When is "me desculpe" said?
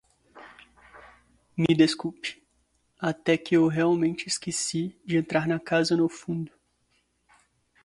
1.55-2.41